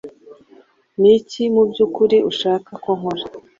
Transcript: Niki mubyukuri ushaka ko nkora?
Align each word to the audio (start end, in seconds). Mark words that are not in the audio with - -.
Niki 1.01 1.41
mubyukuri 1.53 2.17
ushaka 2.31 2.71
ko 2.83 2.89
nkora? 2.97 3.23